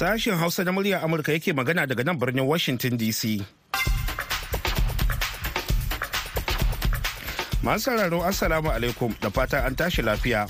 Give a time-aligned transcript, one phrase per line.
[0.00, 3.44] Sashen Hausa na murya Amurka yake magana daga nan birnin Washington DC.
[7.62, 10.48] Masu sauraro Assalamu alaikum da fata an tashi lafiya.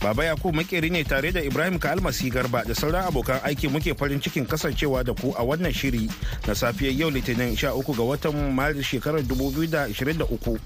[0.00, 4.16] Baba Yakubu makeri ne tare da Ibrahim Kalmasi Garba da sauran abokan aiki muke farin
[4.18, 6.08] cikin kasancewa da ku a wannan shiri
[6.48, 10.56] na safiyar yau Litinin 13 ga watan Maris shekarar 2023.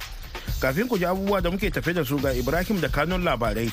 [0.63, 3.67] Kafin ku ji abubuwa da muke tafe da su ga Ibrahim da kanun labarai.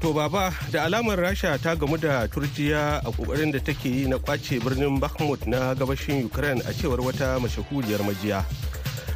[0.00, 4.16] To baba da alamar Rasha ta gamu da turjiya a ƙoƙarin da take yi na
[4.16, 8.42] ƙwace birnin Bakhmut na gabashin Ukraine a cewar wata mashahuriyar majiya.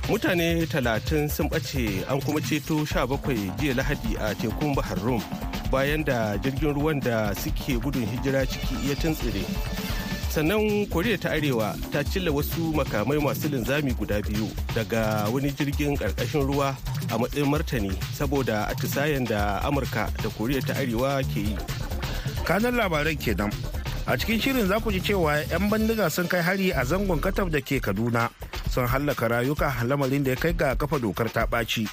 [0.08, 5.22] Mutane talatin sun ɓace an kuma ceto sha bakwai jiya lahadi a tekun Bahar Rum
[5.72, 9.40] bayan da jirgin ruwan da suke gudun hijira ciki ya tuntsire.
[10.34, 15.94] Sannan Koriya ta Arewa ta cilla wasu makamai masu linzami guda biyu daga wani jirgin
[15.94, 16.74] ƙarƙashin ruwa
[17.06, 21.56] a matsayin martani saboda atisayen da amurka da koriya ta arewa ke yi.
[22.42, 23.54] Kanan labaran kenan.
[24.10, 27.54] A cikin shirin za ku ji cewa 'yan bandiga sun kai hari a zangon katab
[27.54, 28.26] da ke kaduna
[28.74, 31.86] sun hallaka rayuka lamarin da ya kai ga kafa dokar ta ɓaci.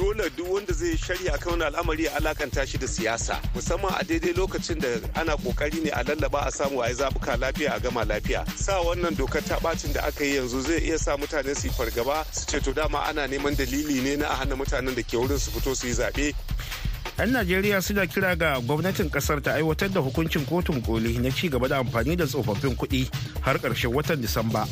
[0.00, 3.36] Dole duk wanda zai shari'a kan wani al'amari a alakanta shi da siyasa.
[3.54, 4.88] Musamman a daidai lokacin da
[5.20, 8.48] ana ƙoƙari ne a lallaba a samu a yi zabuka lafiya a gama lafiya.
[8.56, 11.72] Sa wannan dokar ta bacin da aka yi yanzu zai iya sa mutane su yi
[11.74, 15.20] fargaba su ce to dama ana neman dalili ne na a hana mutanen da ke
[15.20, 16.32] wurin su fito su yi zaɓe.
[17.18, 21.48] 'yan najeriya suna kira ga gwamnatin ƙasar ta aiwatar da hukuncin kotun koli na ci
[21.52, 23.04] gaba da amfani da tsofaffin kuɗi
[23.44, 24.64] har ƙarshen watan disamba.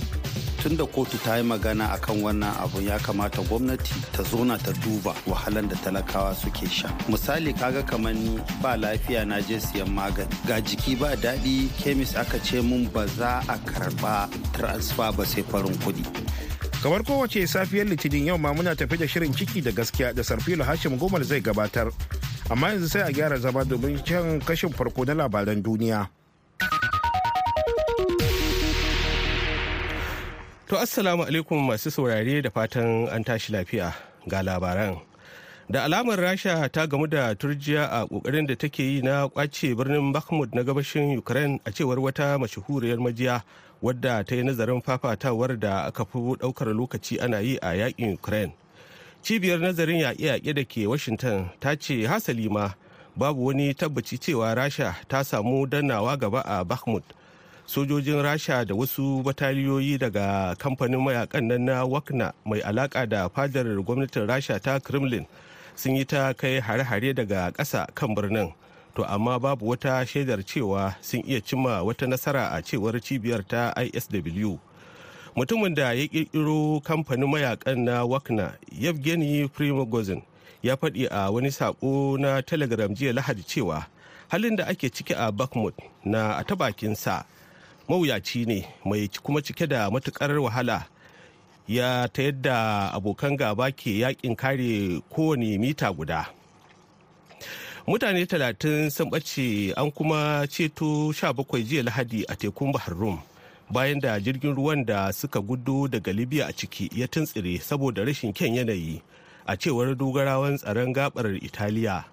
[0.63, 4.73] Tun da kotu ta yi magana akan wannan abu ya kamata gwamnati ta zona ta
[4.83, 6.89] duba wahalan da talakawa suke sha.
[7.09, 10.35] Misali kaga kamar ni ba lafiya na je siyan magani.
[10.47, 15.43] Ga jiki ba daɗi kemis aka ce mun ba za a karɓa transfer ba sai
[15.43, 16.03] farin kuɗi.
[16.83, 20.65] Kamar kowace safiyar litinin yau ma muna tafi da shirin ciki da gaskiya da sarfilo
[20.65, 21.91] hashim gomal zai gabatar.
[22.51, 26.09] Amma yanzu sai a gyara zama domin can kashin farko na labaran duniya.
[30.69, 33.95] To assalamu alaikum masu saurare da fatan an tashi lafiya
[34.29, 35.01] ga labaran.
[35.71, 40.13] Da alamar Rasha ta gamu da turjiya a ƙoƙarin da take yi na ƙwace birnin
[40.13, 43.43] Bakhmut na gabashin Ukraine a cewar wata mashahuriyar majiya
[43.83, 48.53] wadda ta yi nazarin fafatawar da aka fi ɗaukar lokaci ana yi a yaƙin Ukraine.
[49.23, 52.75] Cibiyar nazarin yaƙe-yaƙe da ke Washington ta ce hasali ma
[53.17, 57.05] babu wani tabbaci cewa Rasha ta samu dannawa gaba a Bakhmut.
[57.69, 63.67] Sojojin rasha da wasu bataliyoyi daga kamfanin mayaƙan nan na wakna mai alaka da fadar
[63.85, 65.27] gwamnatin rasha ta kremlin
[65.77, 68.53] sun yi ta kai hare-hare daga ƙasa kan birnin.
[68.97, 73.75] To amma babu wata shaidar cewa sun iya cimma wata nasara a cewar cibiyar ta
[73.77, 74.59] isw
[75.37, 80.23] mutumin da ya kirkiro kamfanin mayaƙan na wakna yevgeny primogozin
[80.63, 83.85] ya faɗi a wani saƙo na telegram jiya lahadi cewa
[84.33, 85.75] halin da ake ciki a bakhmut
[86.05, 87.25] na a ta bakinsa.
[87.89, 90.85] Mawuyaci ne mai kuma cike da matuƙar wahala.
[91.69, 96.27] Ya ta yadda abokan gaba ke yaƙin kare kowane mita guda.
[97.87, 103.19] Mutane talatin sun ɓace an kuma ceto 17 jiya lahadi a tekun bahar rum
[103.71, 108.33] bayan da jirgin ruwan da suka gudu daga libya a ciki ya tuntsire saboda rashin
[108.33, 109.01] kyan yanayi
[109.47, 112.05] a cewar dogarawan tsaron gabar italiya.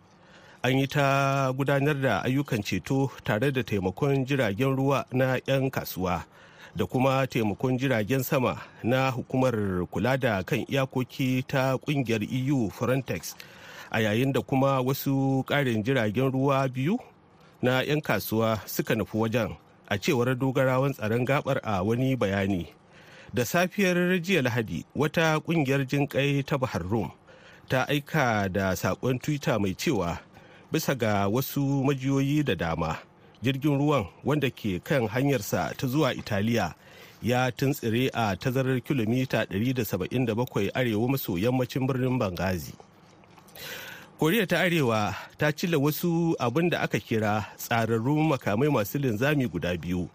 [0.65, 6.25] An yi ta gudanar da ayyukan ceto tare da taimakon jiragen ruwa na 'yan kasuwa
[6.75, 13.35] da kuma taimakon jiragen sama na hukumar kula da kan iyakoki ta ƙungiyar eu frontex.
[13.91, 16.97] A yayin da kuma wasu ƙarin jiragen ruwa biyu
[17.61, 19.55] na 'yan kasuwa suka nufi wajen
[19.87, 22.73] a cewar dogarawan tsaron gabar a wani bayani.
[23.33, 27.11] Da safiyar jiya lahadi wata ƙungiyar jinƙai ta bahar rum
[27.69, 30.17] ta aika da saƙon twitter mai cewa
[30.75, 32.99] bisa ga wasu majiyoyi da dama.
[33.39, 36.75] Jirgin ruwan wanda ke kan hanyarsa ta zuwa italiya
[37.25, 42.73] ya tuntsire a tazarar kilomita 177 arewa maso yammacin birnin bangazi
[44.21, 49.73] koriya ta arewa ta cilla wasu abin da aka kira tsararrun makamai masu linzami guda
[49.77, 50.05] biyu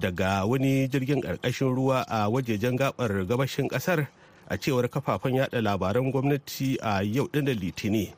[0.00, 4.06] daga wani jirgin ƙarƙashin ruwa a wajejen gabar gabashin ƙasar
[4.50, 8.10] a cewar kafafen yada labaran gwamnati a yau ɗin litini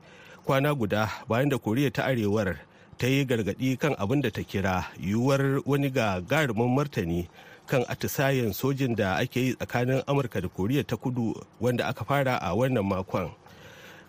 [0.48, 2.56] kwana guda bayan da koriya ta arewar
[2.96, 7.28] ta yi gargaɗi kan abin da ta kira yiwuwar wani gagarumin martani
[7.66, 12.40] kan atisayen sojin da ake yi tsakanin amurka da koriya ta kudu wanda aka fara
[12.40, 13.28] a wannan makon.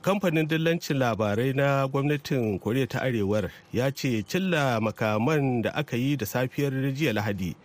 [0.02, 6.16] Kamfanin dillancin labarai na gwamnatin koriya ta arewar ya ce cilla makaman da aka yi
[6.16, 7.56] da safiyar jiya lahadi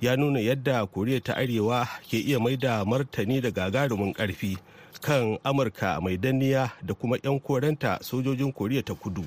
[0.00, 4.56] ya nuna yadda koriya ta arewa ke iya mai da martani da gagarumin ƙarfi
[5.02, 9.26] kan amurka mai danniya da kuma 'yan koranta sojojin koriya ta kudu.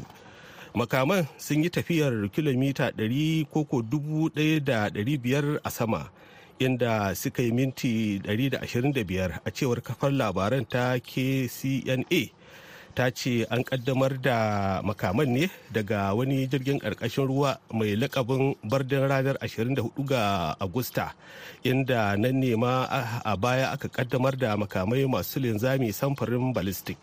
[0.76, 6.08] Makaman sun yi tafiyar kilomita 100 koko 1,500 a sama
[6.60, 12.22] inda suka yi minti 125 a cewar kafar labaran ta kcna
[12.96, 14.38] ta ce an kaddamar da
[14.82, 21.12] makaman ne daga wani jirgin ƙarƙashin ruwa mai lakabin bardin ranar 24 ga agusta
[21.64, 22.88] inda nan nema
[23.24, 26.98] a baya aka kaddamar da makamai masu linzami samfurin ballistic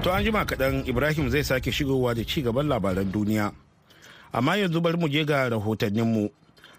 [0.00, 3.52] To an jima kaɗan Ibrahim zai sake shigowa da ci gaban labaran duniya.
[4.32, 6.30] Amma yanzu bari mu je ga rahotanninmu.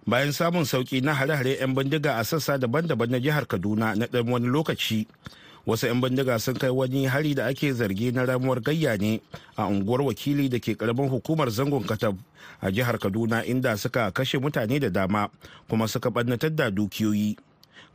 [0.07, 4.25] Bayan samun sauƙi na hare-hare 'yan bindiga a sassa daban-daban na jihar Kaduna na ɗan
[4.33, 5.05] wani lokaci.
[5.65, 9.21] Wasu 'yan bindiga sun kai wani hari da ake zargi na ramuwar gayya ne
[9.57, 12.17] a unguwar wakili da ke ƙaramin hukumar zangon katab
[12.61, 15.29] a jihar Kaduna inda suka kashe mutane da dama
[15.69, 17.37] kuma suka ɓannatar da dukiyoyi.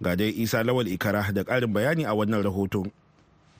[0.01, 2.87] Ga dai Isa Lawal Ikara da ƙarin bayani a wannan rahoton.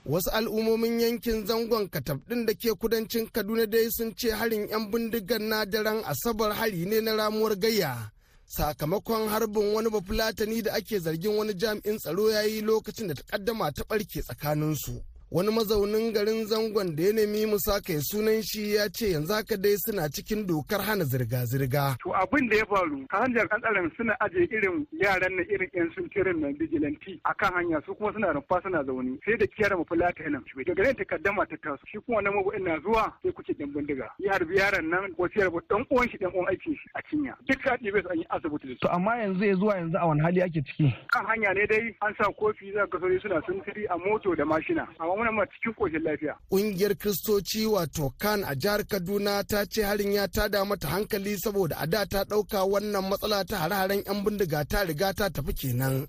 [0.07, 4.87] wasu al'ummomin yankin zangon katab ɗin da ke kudancin kaduna dai sun ce harin 'yan
[4.91, 8.07] bindigar na daren asabar hari ne na ramuwar gayya
[8.47, 13.71] sakamakon harbin wani bafulatani da ake zargin wani jami'in tsaro ya yi lokacin da takaddama
[13.71, 15.03] ta ɓarke tsakaninsu.
[15.31, 19.57] Wani mazaunin garin zangon da ya nemi musa kai sunan shi ya ce yanzu haka
[19.57, 21.97] dai suna cikin dokar hana zirga-zirga.
[21.99, 25.91] To abin da ya faru ta hanyar tsaron suna ajiye irin yaran na irin yan
[25.95, 29.75] sintirin na bijilanti a kan hanya su kuma suna rumfa suna zaune sai da kiyar
[29.75, 30.43] mafulata nan.
[30.65, 34.07] Daga nan takaddama ta taso shi kuma wani mabu'in na zuwa sai kuke dan bindiga.
[34.19, 37.01] Ya harbi yaran nan ko sai yarbu dan uwan shi dan uwan aikin shi a
[37.11, 37.35] cinya.
[37.47, 38.79] Duk ka ɗibe su an yi asibiti da su.
[38.79, 40.95] To amma yanzu ya zuwa yanzu a wani hali ake ciki.
[41.11, 44.45] Kan hanya ne dai an sa kofi za ka sauri suna sintiri a moto da
[44.45, 44.87] mashina.
[44.99, 46.35] Amma muna ma cikin koshin lafiya.
[46.51, 51.75] Ƙungiyar Kristoci wato kan a jihar Kaduna ta ce harin ya tada mata hankali saboda
[51.81, 56.07] a da ta ɗauka wannan matsala ta hare-haren 'yan bindiga ta riga ta tafi kenan.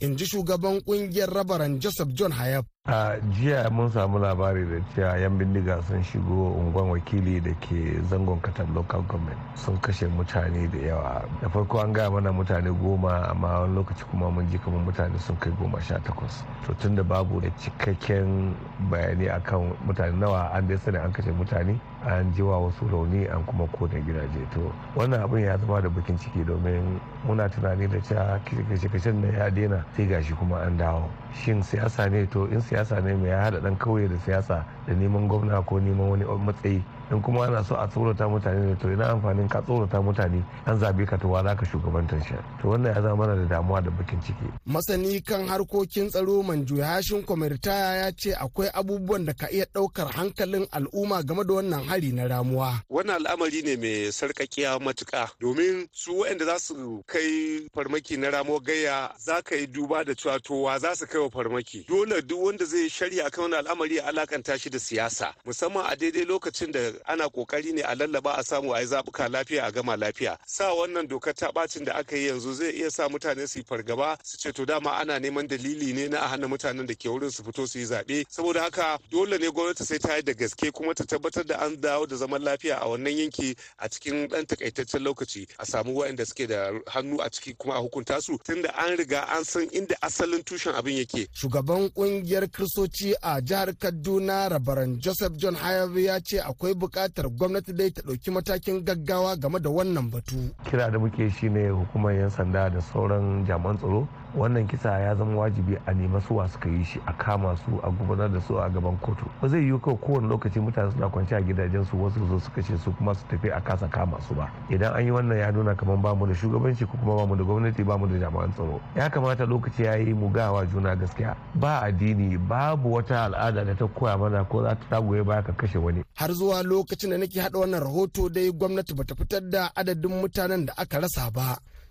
[0.00, 2.64] In ji shugaban ƙungiyar rabaran Joseph John Hayab.
[2.86, 7.98] A jiya mun samu labari da cewa yan bindiga sun shigo unguwan wakili da ke
[8.08, 9.38] zangon katab local government.
[9.58, 11.28] Sun kashe mutane da yawa.
[11.42, 15.18] Da farko an gaya mana mutane goma amma wani lokaci kuma mun ji kamar mutane
[15.18, 16.44] sun kai goma sha takwas.
[16.66, 18.54] To tun da babu da cikakken
[18.88, 23.26] bayani akan mutane nawa an dai sani an kashe mutane an ji wa wasu rauni
[23.26, 24.46] an kuma ƙone gidaje.
[24.54, 29.38] To wannan abin ya zama da bakin ciki domin muna tunani da cewa kashe-kashen da
[29.38, 31.10] ya daina sai gashi kuma an dawo.
[31.34, 32.26] Shin siyasa ne?
[32.30, 35.78] To in siyasa ne mai ya haɗa ɗan kauye da siyasa da neman gwamna ko
[35.80, 36.82] neman wani matsayi.
[37.10, 40.78] In kuma ana so a tsorata mutane ne to ina amfanin ka tsorata mutane an
[40.80, 42.34] zaɓe ka to za ka shugabantar shi?
[42.62, 44.46] To wannan ya zama mana da damuwa da bakin ciki.
[44.66, 50.10] Masani kan harkokin tsaro manju hashin kwamitaya ya ce akwai abubuwan da ka iya ɗaukar
[50.12, 52.82] hankalin al'umma game da wannan hari na ramuwa.
[52.90, 58.58] Wannan al'amari ne mai sarkakiya matuka domin su waɗanda za su kai farmaki na ramo
[58.60, 61.86] gayya za ka yi duba da cewa to wa za su kai wa farmaki?
[61.88, 65.34] Dole duk wanda zai shari'a kan wani al'amari a alakanta shi da siyasa.
[65.46, 69.28] Musamman a daidai lokacin da ana ƙoƙari ne a lallaba a samu a yi zaɓuka
[69.30, 70.38] lafiya a gama lafiya.
[70.46, 73.64] Sa wannan dokar ta bacin da aka yi yanzu zai iya sa mutane su yi
[73.64, 77.08] fargaba su ce to dama ana neman dalili ne na a hana mutanen da ke
[77.08, 78.24] wurin su fito su yi zaɓe.
[78.28, 81.76] Saboda haka dole ne gwamnati sai ta yi da gaske kuma ta tabbatar da an
[81.76, 85.46] dawo da zaman lafiya a wannan yanki a cikin ɗan takaitaccen lokaci.
[85.58, 89.26] A samu waɗanda suke da hannu a ciki kuma a hukunta su tunda an riga
[89.36, 91.28] an san inda asalin tushen abin yake.
[91.34, 97.72] Shugaban ƙungiyar Kiristoci a jihar Kaduna Rabaran Joseph John Hayabu ya ce akwai buƙatar gwamnati
[97.74, 100.54] dai ta ɗauki matakin gaggawa game da wannan batu.
[100.70, 104.06] kira da muke shi ne hukumar 'yan sanda da sauran jami'an tsaro.
[104.36, 107.88] Wannan kisa ya zama wajibi a nema suwa suka yi shi a kama su a
[107.90, 109.24] gudanar da su a gaban kotu.
[109.40, 112.50] Ba zai yiwu kawai kowane lokaci mutane suna kwanci a gidajen su wasu zo su
[112.50, 114.50] kashe su kuma su tafi a kasa kama su ba.
[114.70, 117.34] Idan an yi wannan ya nuna kamar ba mu da shugabanci ko kuma ba mu
[117.36, 118.80] da gwamnati ba mu da jami'an tsaro.
[118.94, 121.34] Ya kamata lokaci ya yi mu gawa juna gaskiya.
[121.54, 125.52] Ba addini babu wata al'ada da ta koya mana ko za ta goye baya ka
[125.52, 126.02] kashe wani.
[126.14, 130.62] Har zuwa lokacin da nake haɗa wannan rahoto dai gwamnati bata fitar da adadin mutanen
[130.66, 131.48] da aka rasa ba.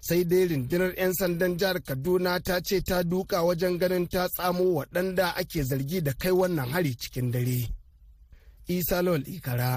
[0.07, 4.63] Sai dai rundunar 'yan sandan jihar kaduna ta ce ta duka wajen ganin ta tsamo
[4.77, 7.59] waɗanda ake zargi da kai wannan hari cikin dare.
[8.77, 9.71] Isa lawal ikara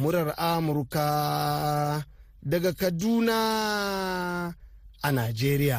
[0.00, 1.06] murar amurka
[2.50, 3.36] daga kaduna
[5.02, 5.78] a najeriya.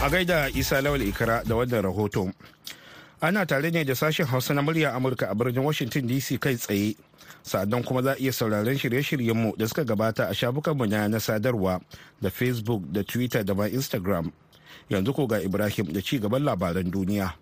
[0.00, 2.30] A gaida isa lawal ikara da wannan rahoton.
[3.20, 6.96] Ana tare ne da sashen hausa na murya amurka a birnin washington dc kai tsaye.
[7.42, 11.80] Sa'adan kuma za a iya sauraron shirye-shiryenmu da suka gabata a shafukanmu na na sadarwa
[12.20, 14.32] da facebook da twitter da ma instagram.
[14.90, 17.32] Yanzu ko ga ibrahim da ci gaban labaran duniya.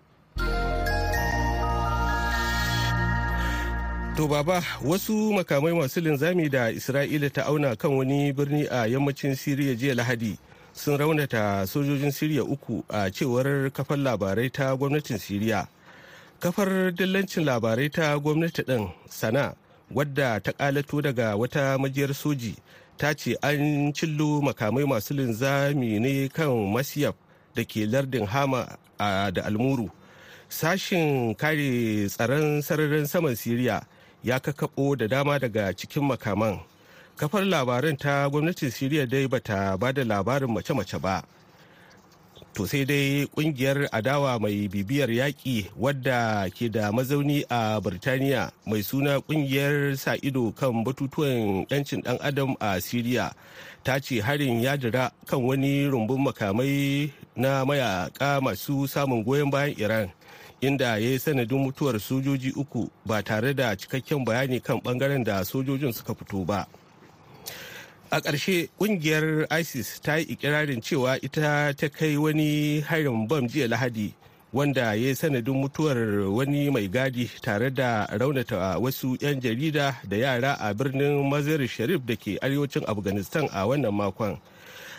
[4.19, 9.31] To baba wasu makamai masu linzami da Isra'ila ta auna kan wani birni a yammacin
[9.35, 10.35] Siriya jiya Lahadi
[10.79, 15.67] sun raunata sojojin siriya uku a cewar kafar labarai ta gwamnatin siriya.
[16.39, 19.55] Kafar dillancin labarai ta gwamnati ɗin sana
[19.91, 22.55] wadda ta ƙalato daga wata majiyar soji
[22.97, 27.15] ta ce an cillo makamai masu linzami ne kan masiyaf
[27.55, 29.91] da ke lardin hama da almuru.
[30.49, 33.83] Sashin kare tsaron sararin saman siriya
[34.23, 36.59] ya kakabo da dama daga cikin makaman.
[37.19, 41.19] Kafar labaran ta gwamnatin siriya dai bata ba da labarin mace-mace ba.
[42.55, 48.79] To sai dai ƙungiyar adawa mai bibiyar yaƙi wadda ke da mazauni a birtaniya mai
[48.81, 53.33] suna ƙungiyar sa ido kan batutuwan 'yancin dan adam a siriya
[53.83, 59.75] ta ce harin ya jira kan wani rumbun makamai na mayaka masu samun goyon bayan
[59.77, 60.07] iran
[60.61, 65.43] inda ya yi sanadin mutuwar sojoji uku ba tare da cikakken bayani kan ɓangaren da
[65.43, 66.63] sojojin suka fito ba.
[68.11, 73.67] A ƙarshe ƙungiyar isis ta yi ikirarin cewa ita ta kai wani harin bam jiya
[73.69, 74.13] lahadi
[74.53, 75.97] wanda ya yi sanadin mutuwar
[76.33, 82.01] wani mai gadi tare da raunata wasu 'yan jarida da yara a birnin mazar sharif
[82.05, 84.39] da ke arewacin afghanistan a wannan makon.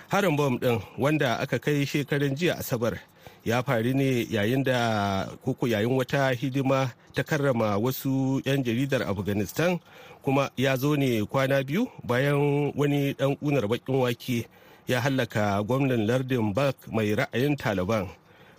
[0.09, 3.01] Harin bom ɗin wanda aka kai shekaran jiya asabar
[3.45, 9.79] ya faru ne yayin da koko yayin wata hidima ta karrama wasu 'yan jaridar afghanistan
[10.23, 14.47] kuma ya zo ne kwana biyu bayan wani dan kunar bakin wake
[14.89, 18.09] ya hallaka gwamnan lardin bak mai ra'ayin taliban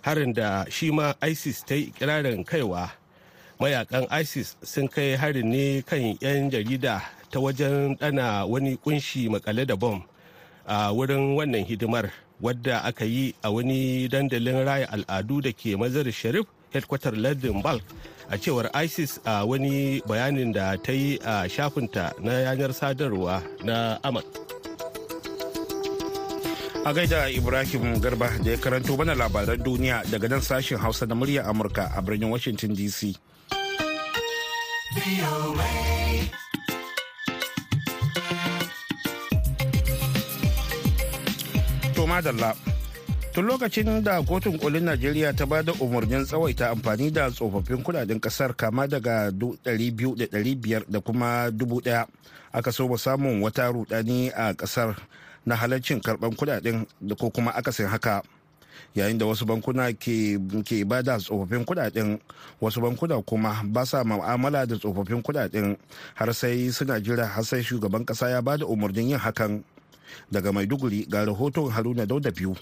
[0.02, 2.90] harin da shi ma isis ta yi ikirarin kaiwa.
[3.62, 6.98] Mayakan isis sun kai harin ne kan 'yan jarida
[7.30, 10.02] ta wajen dana wani ƙunshi makale da bom
[10.66, 12.10] a wurin wannan hidimar.
[12.42, 16.44] Wadda aka yi a wani dandalin raya al'adu da ke mazar sharif
[16.74, 17.82] headquarter lardin balk.
[18.32, 23.98] A cewar isis a wani bayanin da ta yi a shafinta na yanar sadarwa na
[24.02, 24.24] amak
[26.84, 31.14] a gaida ibrahim garba da ya karanto mana labaran duniya daga nan sashen hausa na
[31.14, 33.14] murya amurka a birnin washington dc
[42.02, 42.54] to madalla.
[43.32, 48.18] Tun lokacin da kotun kolin najeriya ta ba da umarnin tsawaita amfani da tsofaffin kuɗaɗen
[48.20, 52.06] ƙasar kama daga 200,500 da kuma 1,000
[52.52, 54.96] aka so samun wata rudani a ƙasar
[55.46, 58.22] na halarcin karɓan kuɗaɗen da ko kuma akasin haka.
[58.94, 62.18] Yayin da wasu bankuna ke, ke ba da tsofaffin kuɗaɗen
[62.60, 65.76] wasu bankuna kuma ba sa ma'amala da tsofaffin kuɗaɗen
[66.14, 69.62] har sai suna jira har sai shugaban kasa ya ba da umarnin yin hakan.
[70.30, 72.56] Daga maiduguri ga rahoton haruna dauda biyu.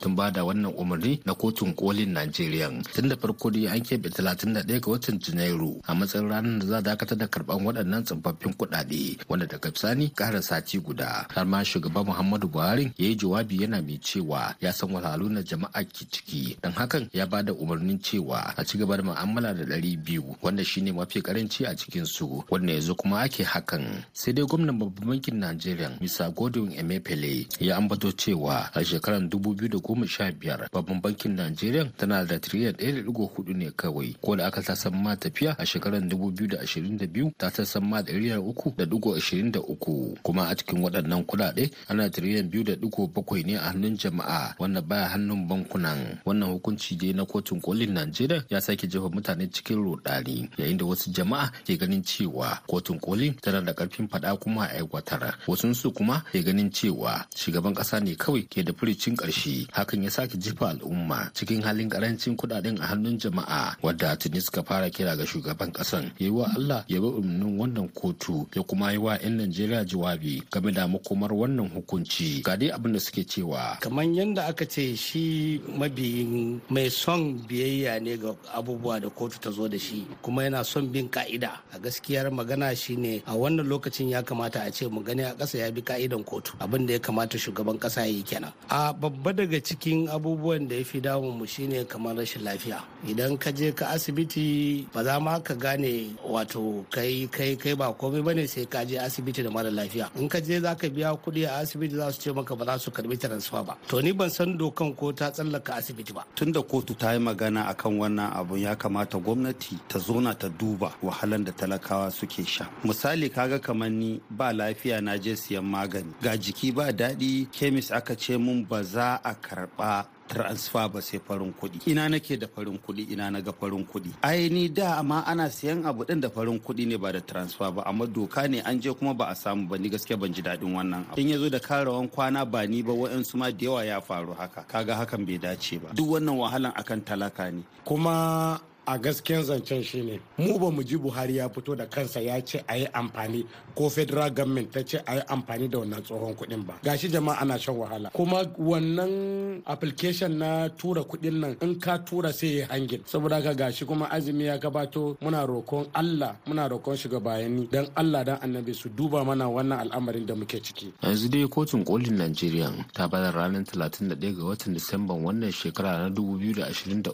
[0.00, 2.70] Tun ba da wannan umarni na kotun kolin Najeriya.
[2.94, 6.76] Tun da farko dai an keɓe 31 ga watan Janairu a matsayin ranar da za
[6.78, 11.26] a dakatar da karɓan waɗannan tsofaffin kuɗaɗe wanda daga bisani ƙara sati guda.
[11.34, 15.40] Har ma shugaba Muhammadu Buhari ya yi jawabi yana mai cewa ya san wahalhalu na
[15.42, 16.56] jama'a ke ciki.
[16.62, 20.36] Don hakan ya ba da umarnin cewa a ci gaba da mu'amala da ɗari biyu
[20.42, 24.04] wanda shine mafi karanci a cikin su wanda yanzu kuma ake hakan.
[24.12, 26.30] Sai dai gwamnan babban bankin Najeriya Mr.
[26.34, 30.68] Godwin Emefiele ya ambato cewa a shekarar 2000 goma sha biyar.
[30.72, 34.16] Babban bankin najeriya tana da tiriliyan ɗaya da ɗigo huɗu ne kawai.
[34.20, 37.50] Ko da aka tasan ma tafiya a shekarar dubu biyu da ashirin da biyu ta
[37.50, 40.16] tasan ma tiriliyan uku da ɗigo ashirin da uku.
[40.22, 44.54] Kuma a cikin waɗannan kuɗaɗe ana tiriliyan biyu da ɗigo bakwai ne a hannun jama'a.
[44.58, 46.18] Wanda baya hannun bankunan.
[46.24, 50.84] Wannan hukunci dai na kotun kolin najeriya ya sake jefa mutane cikin rudani yayin da
[50.84, 55.34] wasu jama'a ke ganin cewa kotun kolin tana da ƙarfin faɗa kuma a aiwatar.
[55.46, 59.66] Wasu su kuma ke ganin cewa shugaban ƙasa ne kawai ke da furicin ƙarshe.
[59.74, 64.62] Hakan ya sake jefa al'umma cikin halin ƙarancin kuɗaɗen a hannun jama'a wadda tuni suka
[64.62, 68.62] fara kira ga shugaban kasan ya yi wa Allah ya bi umarnin wannan kotu ya
[68.62, 72.42] kuma yi wa 'yan Najeriya jawabi game da makomar wannan hukunci.
[72.46, 73.76] Ga dai abin da suke cewa.
[73.80, 79.50] Kamar yadda aka ce shi mabiyin mai son biyayya ne ga abubuwa da kotu ta
[79.50, 81.60] zo da shi kuma yana son bin ka'ida.
[81.74, 85.58] A gaskiyar magana shine a wannan lokacin ya kamata a ce mu gani a ƙasa
[85.58, 86.54] ya bi ka'idan kotu.
[86.60, 88.52] Abin da ya kamata shugaban ƙasa ya yi kenan.
[88.70, 92.84] A babba daga cikin abubuwan da ya fi damun mu shine kamar rashin lafiya.
[93.08, 97.92] Idan ka je ka asibiti ba za ma ka gane wato kai kai kai ba
[97.96, 100.10] komai ba ne sai ka je asibiti da mara lafiya.
[100.20, 102.90] In ka je zaka biya kuɗi a asibiti za su ce maka ba za su
[102.90, 103.74] karɓi transfer ba.
[103.88, 106.22] To ni ban san dokan ko ta tsallaka asibiti ba.
[106.36, 110.92] Tunda kotu ta yi magana akan wannan abun ya kamata gwamnati ta zona ta duba
[111.02, 112.64] wahalan da talakawa suke sha.
[112.84, 116.12] Misali kaga kamar ni ba lafiya na je siyan magani.
[116.22, 121.18] Ga jiki ba daɗi kemis aka ce mun ba za a karɓa transfer ba sai
[121.20, 121.86] farin kuɗi.
[121.86, 124.10] Ina nake da farin kuɗi ina na ga farin kuɗi.
[124.22, 127.70] Ai ni da amma ana siyan abu din da farin kuɗi ne ba da transfer
[127.70, 129.76] ba amma doka ne an je kuma ba a samu ba.
[129.78, 131.20] Ni gaskiya ban ji daɗin wannan abu.
[131.20, 134.34] In ya zo da karawan kwana ba ni ba wa'yansu ma da yawa ya faru
[134.34, 134.64] haka.
[134.66, 135.92] Kaga hakan bai dace ba.
[135.94, 137.62] Duk wannan wahalan akan talaka ne.
[137.84, 142.40] Kuma a gaskiyan zancen shine mu ba mu ji buhari ya fito da kansa ya
[142.40, 146.34] ce a yi amfani ko federal government ta ce a yi amfani da wannan tsohon
[146.34, 146.74] kuɗin ba.
[146.82, 148.10] Gashi jama'a ana shan wahala.
[148.12, 153.02] Kuma wannan application na tura kuɗin nan in ka tura sai ya hangin.
[153.06, 158.24] Saboda ka gashi kuma azumi ya gabato muna rokon allah muna rokon shugabanni dan allah
[158.24, 160.92] dan annabi su duba mana wannan al'amarin da muke ciki.
[161.02, 165.98] Yanzu dai kotun kolin najeriya ta ba da ranar 31 ga watan disamban wannan shekara
[165.98, 167.10] na 2023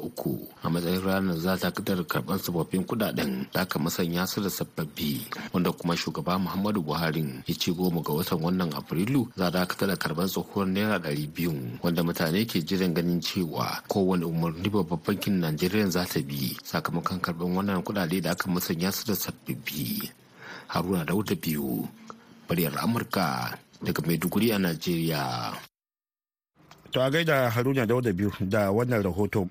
[0.62, 5.72] a matsayin ranar za dakatar karɓar sababbin kuɗaɗen da aka masanya su da sababbi wanda
[5.72, 9.96] kuma shugaba muhammadu buhari ya ce goma ga watan wannan afrilu za a dakatar da
[9.96, 11.52] karɓar tsohuwar naira ɗari biyu
[11.82, 17.20] wanda mutane ke jiran ganin cewa kowane umarni babban bankin najeriya za ta bi sakamakon
[17.20, 20.10] karɓar wannan kudade da aka masanya su da sababbi.
[20.68, 21.88] Haruna dauda biyu
[22.48, 25.52] muryar amurka daga maiduguri a najeriya.
[26.92, 29.48] To a gaida haruna dauda biyu da wannan rahoto.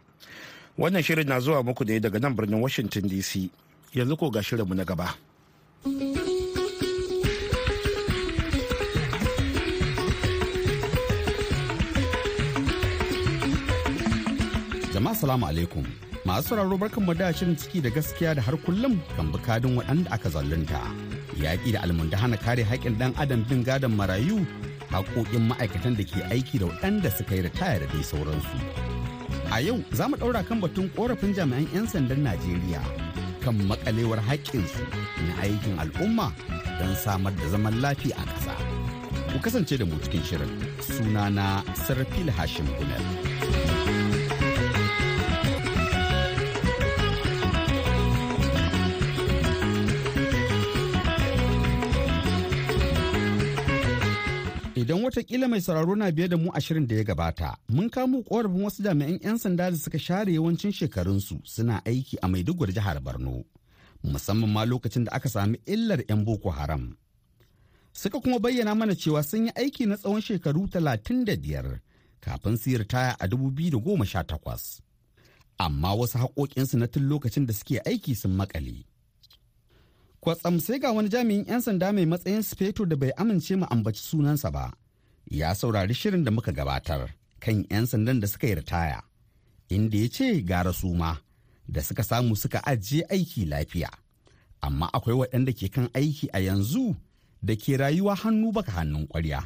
[0.79, 3.51] Wannan shirin na zuwa muku ne daga nan birnin washington dc
[3.93, 5.11] yanzu ko ga shirinmu na gaba.
[14.93, 15.83] Jama'a salamu alaikum.
[16.27, 20.11] Masu sauraro barkan mu da shirin ciki da gaskiya da har kullum kan bukadin waɗanda
[20.15, 20.79] aka zalunta.
[21.39, 24.43] Yaƙi da almundahana kare haƙƙin ɗan adam bin gadon marayu
[24.91, 28.98] haƙoƙin ma'aikatan da ke aiki da waɗanda suka yi ritaya da dai sauransu.
[29.51, 32.81] A yau za mu ɗaura kan batun ƙorafin jami'an 'yan sandan Najeriya
[33.41, 34.83] kan makalewar haƙƙinsu
[35.27, 36.31] na aikin al'umma
[36.79, 38.53] don samar da zaman lafiya a ƙasa.
[39.33, 43.28] Ku kasance da mu cikin shirin sunana Sarfil Hashim Gunel.
[55.09, 58.61] Wataƙila mai sauraro na biye da mu a shirin da ya gabata, mun kamo korafin
[58.63, 63.43] wasu jami'an 'yan sanda da suka share yawancin shekarunsu suna aiki a Maiduguri jihar Borno,
[64.05, 66.95] musamman ma lokacin da aka sami illar 'yan Boko Haram.
[67.93, 71.79] Suka kuma bayyana mana cewa sun yi aiki na tsawon shekaru talatin da biyar
[72.21, 74.79] kafin su yi ritaya a dubu biyu da goma sha takwas.
[75.57, 78.85] Amma wasu haƙoƙinsu na tun lokacin da suke aiki sun makale.
[80.21, 84.01] kwatsam sai ga wani jami'in 'yan sanda mai matsayin sufeto da bai amince mu ambaci
[84.03, 84.71] sunansa ba
[85.29, 89.01] ya saurari shirin da muka gabatar kan 'yan sandan da suka yi ritaya
[89.69, 91.17] inda ya ce gara suma
[91.67, 93.89] da suka samu suka ajiye aiki lafiya
[94.61, 96.95] amma akwai waɗanda ke kan aiki a yanzu
[97.41, 99.39] da ke rayuwa hannu baka hannun kwarya.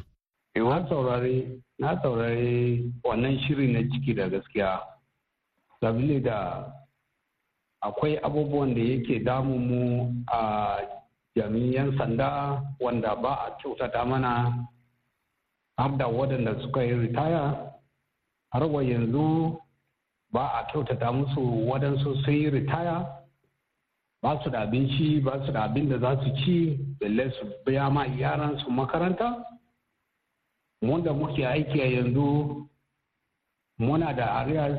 [0.56, 4.80] na saurari na saurari wannan shiri na ciki da gaskiya
[5.80, 6.64] sabili da
[7.82, 9.82] akwai abubuwan da yake damun mu
[10.32, 10.78] a
[11.36, 14.64] jami'an sanda wanda ba a kyautata mana
[15.76, 17.72] har da waɗanda suka yi ritaya
[18.52, 19.58] har wa yanzu
[20.32, 23.06] ba a kyautata musu waɗansu sun yi ritaya.
[24.22, 27.90] Ba su da abinci ba su da abin da za su ci balle su biya
[27.90, 29.44] ma yaransu makaranta.
[30.82, 32.66] Wanda muke aiki a yanzu
[33.78, 34.78] muna da arias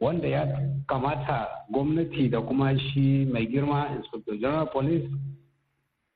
[0.00, 0.46] wanda ya
[0.86, 5.08] kamata gwamnati da kuma shi mai girma inspector general police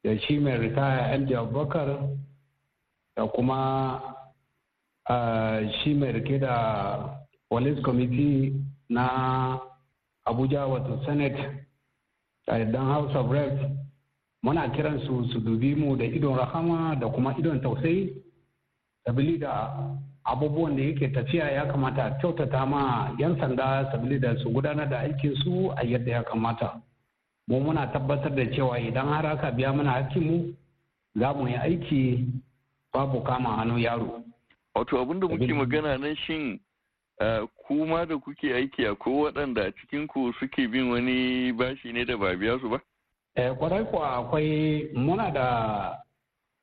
[0.04, 2.08] da shi mai ritaya md abubakar
[3.16, 4.00] da kuma
[5.82, 6.54] shi mai riƙe da
[7.48, 8.52] police committee
[8.88, 9.58] na
[10.26, 11.66] abuja wato senate
[12.46, 13.62] dan house of reps
[14.44, 18.12] muna kiransu su dubi mu da idon rahama da kuma idon tausayi
[19.06, 19.76] sabili da
[20.24, 24.98] abubuwan da yake tafiya ya kamata kyautata ma 'yan sanda sabili da su gudanar da
[24.98, 26.80] aikin su a yadda ya kamata.
[27.48, 30.54] Mu muna tabbatar da cewa idan har aka biya mana hakkinmu
[31.16, 32.24] za mu yi aiki
[32.94, 34.22] babu kama hannu yaro.
[34.74, 36.60] Wato abin da muke magana nan shin
[37.66, 42.16] kuma da kuke aiki a ko waɗanda cikin ku suke bin wani bashi ne da
[42.16, 42.78] ba biya su ba?
[43.58, 45.98] Kwarai kuwa akwai muna da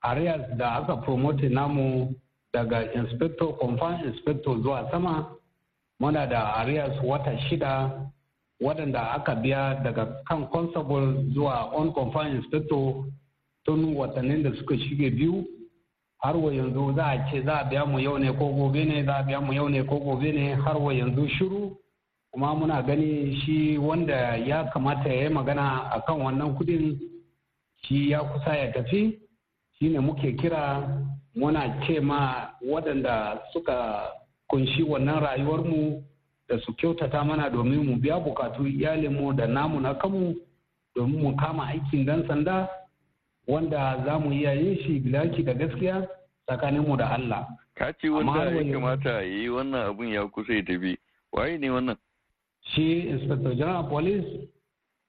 [0.03, 2.15] areas da aka promote namu
[2.53, 5.35] daga inspector confirm inspector zuwa sama.
[5.99, 7.91] Muna da arias wata shida
[8.61, 13.03] waɗanda aka biya daga kan constable zuwa on confirm inspector
[13.65, 15.45] tun watannin da suka shige biyu.
[16.21, 19.03] Har wa yanzu za a ce za a biya mu yau ne ko gobe ne
[19.05, 21.77] za a biya mu yau ne ko gobe ne har wa yanzu shiru.
[22.31, 26.97] Kuma muna gani shi wanda ya kamata ya yi magana akan wannan kuɗin
[27.83, 29.17] shi ya kusa ya tafi.
[29.79, 30.87] Shine muke kira
[31.35, 34.05] muna ce ma waɗanda suka
[34.49, 36.03] ƙunshi wannan rayuwarmu
[36.47, 40.35] da su kyautata mana domin mu biya bukatu iyalinmu da namu na kanmu
[40.95, 42.69] domin mu kama aikin dan sanda.
[43.47, 46.07] Wanda za mu iya yin shi bilaki da gaskiya
[46.47, 47.47] tsakaninmu da Allah.
[47.75, 50.97] Ka ce wanda ya kamata ya yi wannan abun ya kusa ya tafi.
[51.33, 51.95] Waye ne wannan?
[52.73, 54.47] Shi Inspector General Police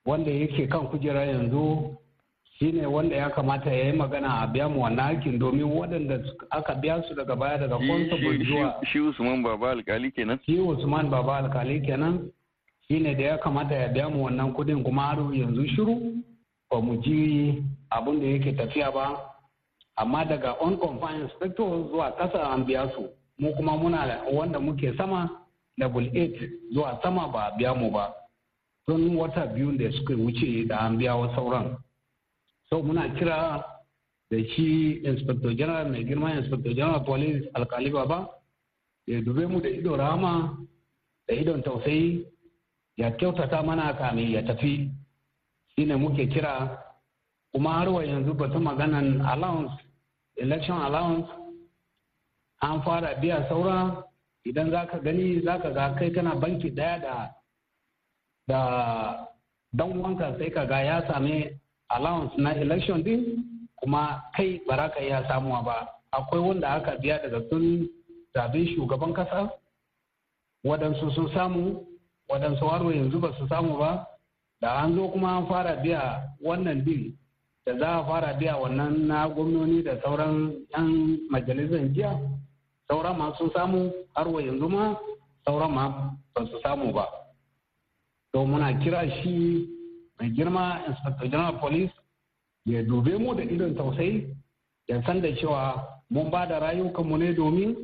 [0.06, 1.96] wanda yake kan kujera yanzu
[2.58, 6.22] shi ne wanda ya kamata ya yi magana a biya mu wannan aikin domin waɗanda
[6.50, 8.80] aka biya su daga baya daga constable zuwa.
[8.92, 10.38] Shi Usman Baba alkali kenan?
[10.46, 12.30] Shi Usman Baba alkali kenan.
[12.88, 16.14] Shi ne da ya kamata ya biya mu wannan kuɗin kuma har yanzu shiru
[16.72, 19.20] ba mu ji abin da yake tafiya ba.
[19.96, 23.08] Amma daga on confined inspector zuwa kasa an biya su.
[23.38, 25.28] Mu kuma muna wanda muke sama
[25.78, 28.08] level 8 zuwa sama ba biya mu ba.
[28.86, 31.76] Tun wata biyu da suka wuce da an biya wa sauran.
[32.70, 33.62] So muna kira
[34.30, 38.28] da shi inspector general mai girma inspector general police alkali baba
[39.06, 40.56] ya dube mu da ido rama
[41.28, 42.24] da idon tausayi
[42.96, 44.88] ya kyautata mana kamin ya tafi.
[45.76, 46.78] Shine muke kira.
[47.52, 49.72] Kuma har wa yanzu batu maganan allowance
[50.36, 51.28] election allowance
[52.62, 54.04] an fara biya saura.
[54.46, 57.30] Idan za ka gani za ka ga kai kana banki ɗaya da
[58.48, 58.58] da
[59.72, 61.50] dan wanka sai ka ga ya sami
[61.90, 63.44] allowance na election din.
[63.80, 65.88] Kuma kai ba ka iya samuwa ba.
[66.12, 67.88] Akwai wanda aka biya daga sun
[68.34, 69.50] zaɓe shugaban kasa
[70.64, 71.84] waɗansu sun samu
[72.30, 74.06] waɗansu har yanzu ba su samu ba.
[74.62, 77.10] Da an zo kuma an fara biya wannan bil
[77.66, 82.14] da za a fara biya wannan na gwamnoni da sauran 'yan majalisar jiya
[82.88, 84.94] sauran ma sun samu har wa yanzu ma
[85.44, 85.84] sauran ma
[86.34, 87.04] ba su samu ba.
[88.32, 89.66] To muna kira shi
[90.18, 91.92] mai girma inspector general police
[92.64, 94.30] ya dube mu da idon tausayi
[94.88, 97.74] ya san da cewa mun ba da rayukanmu ne domin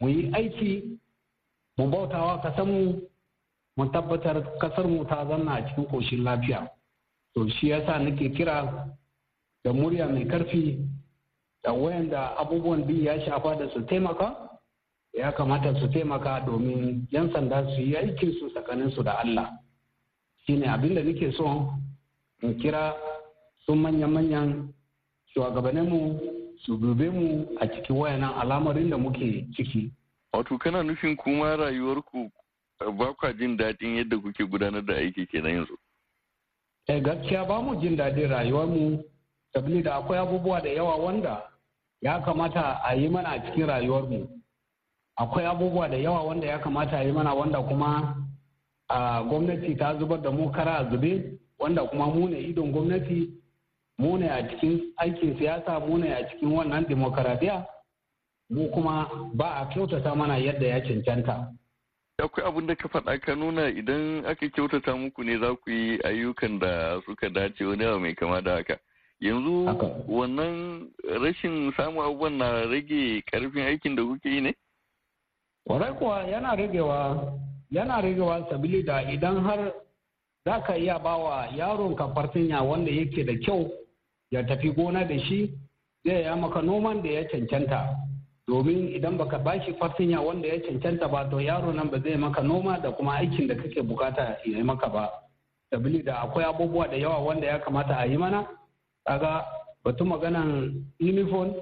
[0.00, 0.96] mu yi aiki
[1.76, 3.02] mu bautawa kasanmu
[3.80, 6.68] mu tabbatar ƙasar mu ta zanna a cikin koshin lafiya.
[7.34, 8.86] To shi yasa nake kira
[9.64, 10.84] da murya mai ƙarfi
[11.64, 14.36] da wayanda abubuwan biyu ya shafa da su taimaka
[15.14, 19.48] ya kamata su taimaka domin yan sanda su yi aikin su tsakanin su da Allah.
[20.46, 21.72] Shine abin da nake so
[22.42, 22.92] in kira
[23.66, 24.68] sun manyan-manyan
[25.34, 26.20] shugabanninmu
[26.66, 29.90] su dube mu a cikin wayanan al'amarin da muke ciki.
[30.32, 32.30] Wato kana nufin kuma rayuwarku
[32.88, 35.76] ba kwa jin daɗin yadda kuke gudanar da aiki kenan yanzu.
[36.88, 39.04] Eh gaskiya ba mu jin daɗin rayuwarmu
[39.52, 41.42] sabili da akwai abubuwa da yawa wanda
[42.00, 44.28] ya kamata a yi mana a cikin rayuwarmu.
[45.18, 48.16] Akwai abubuwa da yawa wanda ya kamata a yi mana wanda kuma
[48.88, 53.28] a gwamnati ta zubar da mu kara a zube wanda kuma mu ne idon gwamnati
[53.98, 57.66] mu ne a cikin aikin siyasa mu ne a cikin wannan demokaradiyya
[58.50, 61.52] mu kuma ba a kyautata mana yadda ya cancanta.
[62.20, 65.98] Akwai abin da ka faɗa ka nuna idan aka kyautata muku ne za ku yi
[66.04, 68.78] ayyukan da suka dace wani abu mai kama da haka.
[69.20, 69.66] Yanzu
[70.08, 70.88] wannan
[71.20, 74.54] rashin samun abubuwan na rage ƙarfin aikin da kuke yi ne?
[75.66, 77.32] Kwarai kuwa yana ragewa
[77.70, 79.72] yana ragewa sabili da idan har
[80.44, 83.70] za ka iya bawa yaron ka fartinya wanda yake da kyau
[84.30, 85.52] ya tafi gona da shi
[86.04, 87.96] zai ya maka noman da ya cancanta.
[88.50, 92.42] Domin idan baka bashi fartinya wanda ya cancanta ba to yaro nan ba zai maka
[92.42, 95.06] noma da kuma aikin da kake buƙata ya yi maka ba.
[95.70, 98.42] Sabili da akwai abubuwa da yawa wanda ya kamata a yi mana.
[99.06, 99.44] Kaga
[99.84, 101.54] batun maganan uniform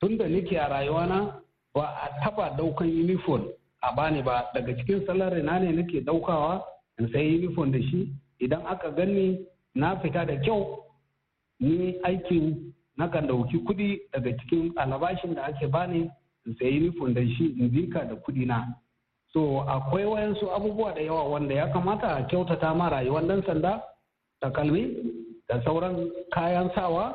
[0.00, 1.42] tun da nake a rayuwana
[1.74, 3.44] ba a taba ɗaukan uniform
[3.82, 4.48] a bani ba.
[4.54, 6.62] Daga cikin salari na ne nake daukawa
[6.98, 8.08] in sai uniform da shi.
[8.40, 10.84] Idan aka gani na fita da kyau
[11.60, 16.10] ni aikin nakan ɗauki kuɗi daga cikin alabashin da ake bani
[16.46, 18.64] in sayi nufin da shi in jinka da kuɗi na
[19.32, 23.82] so akwai wayansu abubuwa da yawa wanda ya kamata a kyautata ma rayuwar dan sanda
[24.40, 24.94] takalmi
[25.48, 27.14] da sauran kayan sawa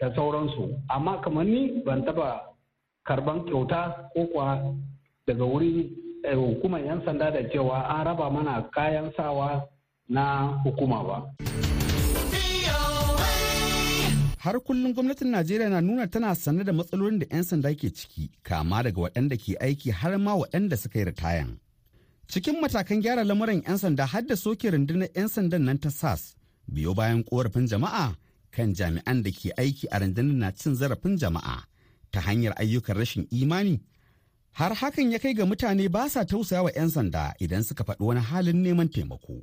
[0.00, 2.40] da sauransu amma kamar ni ban taba
[3.08, 4.74] karɓan kyauta ko kuwa
[5.26, 5.90] daga wurin
[6.34, 9.62] hukumar yan sanda da cewa an raba mana kayan sawa
[10.08, 11.18] na hukuma ba.
[14.46, 18.24] Har kullum gwamnatin najeriya na nuna tana sane da matsalolin da 'yan sanda ke ciki
[18.48, 21.50] kama daga waɗanda ke aiki har ma waɗanda suka yi ritayan.
[22.30, 26.22] Cikin matakan gyara lamuran 'yan sanda har da soke rundunar 'yan sandan nan ta sas
[26.74, 28.14] biyo bayan korafin jama'a
[28.54, 31.56] kan jami'an da ke aiki a rundunar na cin zarafin jama'a
[32.12, 33.76] ta hanyar ayyukan rashin imani.
[34.58, 37.98] Har hakan ya kai ga mutane ba sa tausaya wa 'yan sanda idan suka faɗi
[38.08, 39.42] wani halin neman taimako.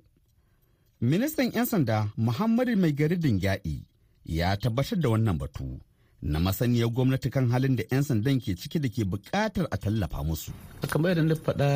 [1.11, 3.83] Ministan 'yan sanda muhammadu mai gari dingyadi
[4.25, 5.79] ya tabbatar da wannan batu
[6.23, 10.23] na masaniyar gwamnati kan halin da 'yan sandan ke ciki da ke buƙatar a tallafa
[10.23, 10.51] musu.
[10.87, 11.69] kamar yadda na faɗa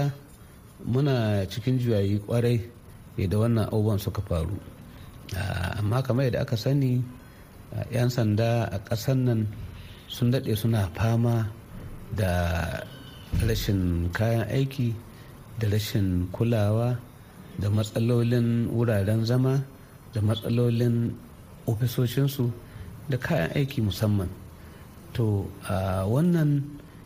[0.85, 2.61] muna cikin juyayi ƙwarai
[3.27, 4.55] da wannan abubuwan suka faru
[5.79, 7.03] amma kamar yadda aka sani
[7.91, 9.47] 'yan sanda a ƙasar nan
[10.07, 11.51] sun daɗe suna fama
[12.15, 12.31] da
[13.43, 14.95] rashin kayan aiki
[15.59, 16.95] da rashin kulawa
[17.59, 19.65] da matsalolin wuraren zama
[20.13, 21.11] da matsalolin
[21.67, 22.51] ofisoshinsu
[23.09, 24.29] da kayan aiki musamman.
[25.13, 25.45] To
[26.07, 26.63] wannan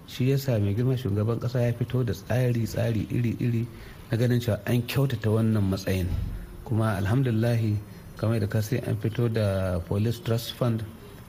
[0.08, 3.66] shi ya mai girma shugaban kasa ya fito da tsari-tsari iri-iri
[4.12, 6.08] na ganin cewa an kyautata wannan matsayin.
[6.66, 7.76] Kuma alhamdulahi
[8.18, 10.84] kamar da kasi an fito da police trust fund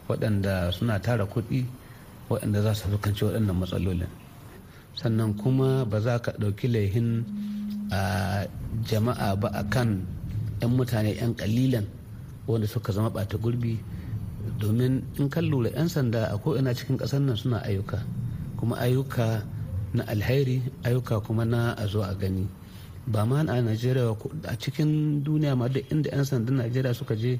[0.08, 1.64] waɗanda suna tara kuɗi
[2.28, 4.08] waɗanda za su fuskanci waɗannan matsalolin.
[4.94, 7.24] Sannan kuma ba za ka ɗauki laihin
[7.92, 8.44] a
[8.88, 10.04] jama'a ba a kan
[10.60, 11.86] 'yan mutane 'yan kalilan
[12.46, 13.78] wanda suka zama ɓata gurbi.
[14.58, 18.02] Domin in kan lura 'yan sanda a ko'ina cikin ƙasar nan suna ayyuka
[18.58, 19.42] kuma ayyuka
[19.94, 22.46] na alheri ayyuka kuma na a zo a gani.
[23.06, 24.14] Ba ma a najeriya
[24.46, 27.38] a cikin duniya ma duk inda 'yan sandan najeriya suka je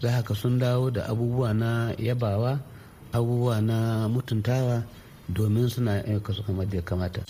[0.00, 2.58] za haka sun dawo da abubuwa na yabawa
[3.12, 4.82] abubuwa na mutuntawa
[5.28, 7.22] domin suna ayyuka su kamar da ya kamata.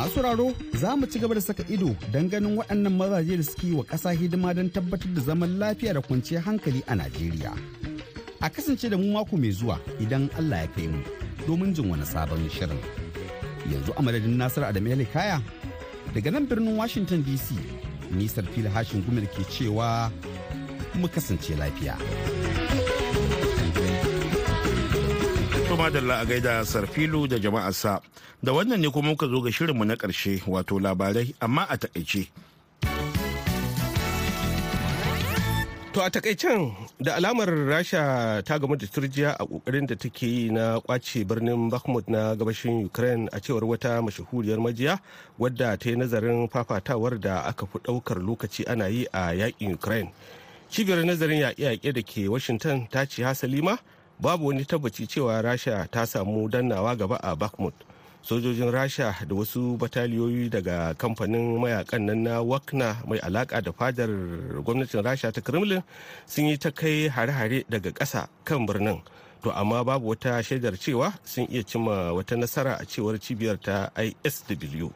[0.00, 3.72] Masu raro za mu ci gaba da saka ido don ganin waɗannan mazaje da suke
[3.76, 7.52] wa ƙasa hidima don tabbatar da zaman lafiya da kwanciyar hankali a Najeriya.
[8.40, 11.02] A kasance da mu mako mai zuwa idan Allah ya kai mu
[11.46, 12.80] domin jin wani sabon shirin.
[13.68, 15.42] Yanzu a madadin Nasiru Adamu Kaya
[16.14, 17.52] daga nan birnin Washington DC,
[18.16, 20.10] nisar fili hashin gumil ke cewa
[20.96, 22.00] mu kasance lafiya.
[25.80, 28.00] Da a gaida Sarfilu da jama'arsa.
[28.42, 32.28] Da wannan ne kuma muka zo ga shirinmu na ƙarshe wato labarai amma a taƙaice.
[35.92, 40.50] To a takaicen da alamar Rasha ta gamu da turjiya a ƙoƙarin da take yi
[40.50, 45.00] na ƙwace birnin Bakhmut na gabashin Ukraine a cewar wata mashahuriyar majiya
[45.38, 50.12] wadda ta yi nazarin fafatawar da aka fi ɗaukar lokaci ana yi a yaƙin Ukraine.
[50.70, 53.78] Cibiyar nazarin yaƙe-yaƙe da ke Washington ta ce hasalima
[54.20, 57.74] babu wani tabbaci cewa Rasha ta samu dannawa gaba a Bakhmut.
[58.22, 64.08] sojojin rasha da wasu bataliyoyi daga kamfanin mayaƙan nan na wakna mai alaka da fadar
[64.62, 65.82] gwamnatin rasha ta kremlin
[66.26, 69.00] sun yi ta kai hare-hare daga ƙasa kan birnin.
[69.42, 73.88] To amma babu wata shaidar cewa sun iya cimma wata nasara a cewar cibiyar ta
[73.96, 74.90] isw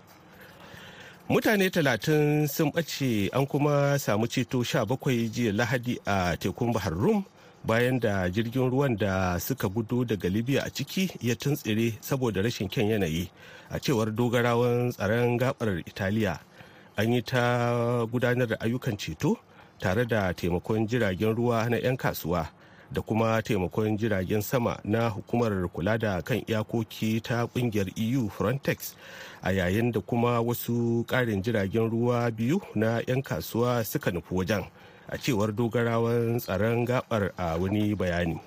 [1.28, 6.92] mutane talatin sun ɓace an kuma samu ceto sha bakwai jiya lahadi a tekun bahar
[6.92, 7.24] rum.
[7.64, 12.68] Bayan da jirgin ruwan da suka gudu daga libya a ciki ya tuntsire saboda rashin
[12.68, 13.31] kyan yanayi.
[13.70, 16.38] A cewar dogarawan tsaron gabar italiya
[16.96, 19.37] an yi ta gudanar da ayyukan ceto
[19.81, 22.46] tare da taimakon jiragen ruwa na 'yan kasuwa
[22.92, 28.94] da kuma taimakon jiragen sama na hukumar kula da kan iyakoki ta ƙungiyar eu frontex
[29.42, 34.64] a yayin da kuma wasu ƙarin jiragen ruwa biyu na 'yan kasuwa suka nufi wajen.
[35.08, 38.40] A cewar dogarawan tsaron gabar a wani bayani.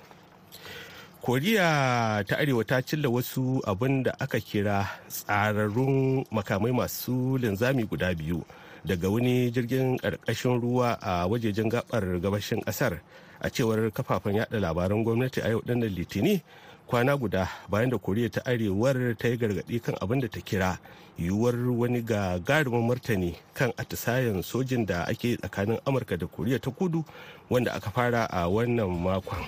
[1.22, 8.14] Koriya ta arewa ta cilla wasu abin da aka kira tsararrun makamai masu linzami guda
[8.14, 8.40] biyu
[8.84, 13.00] daga wani jirgin ƙarƙashin ruwa a wajejen gabar gabashin ƙasar.
[13.40, 16.42] A cewar kafafen yada labaran gwamnati a yau ɗannan litini
[16.88, 20.78] kwana guda bayan da koriya ta arewar ta yi gargaɗi kan abin da ta kira
[21.20, 27.04] yiwuwar wani gagarumin martani kan atisayen sojin da ake tsakanin amurka da koriya ta kudu
[27.50, 29.44] wanda aka fara a wannan makon.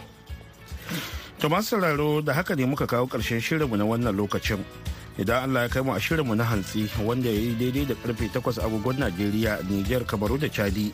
[1.41, 4.61] To sauraro da haka ne muka kawo ƙarshen shirinmu na wannan lokacin.
[5.17, 8.29] Idan allah ya kai mu a shirinmu na hantsi wanda ya yi daidai da ƙarfe
[8.29, 10.93] 8 agogon najeriya niger kamaru da chadi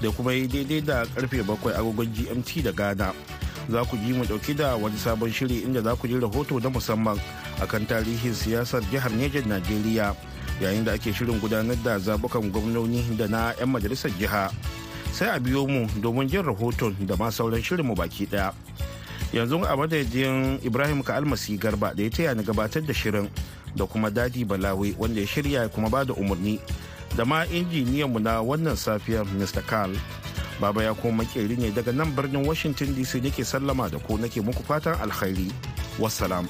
[0.00, 3.10] da kuma yi daidai da ƙarfe 7 agogon gmt da ghana.
[3.68, 6.68] Za ku ji mu ɗauki da wani sabon shiri inda za ku ji rahoto na
[6.72, 7.20] musamman
[7.60, 10.16] akan tarihin siyasar jihar Nejan Najeriya
[10.60, 14.48] yayin da ake shirin gudanar da zabukan gwamnoni da na 'yan majalisar jiha.
[15.12, 18.52] Sai a biyo mu domin jin rahoton da ma sauran shirinmu baki ɗaya.
[19.32, 23.28] Yanzu a madadin Ibrahim Ka'almasi Garba da ya taya ni gabatar da shirin
[23.76, 26.56] da kuma Dadi Balawi wanda ya shirya kuma ba da umarni
[27.16, 29.60] da ma injiniyanmu na wannan safiyar Mr.
[29.68, 29.92] Carl.
[30.60, 34.40] Baba ya kuma makeri ne daga nan birnin Washington DC nake sallama da ku nake
[34.42, 35.50] muku fatan alkhairi.
[35.98, 36.46] Wassalam.